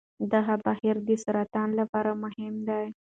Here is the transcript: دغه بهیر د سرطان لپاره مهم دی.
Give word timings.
دغه 0.33 0.53
بهیر 0.65 0.95
د 1.07 1.09
سرطان 1.23 1.69
لپاره 1.79 2.11
مهم 2.23 2.55
دی. 2.67 2.85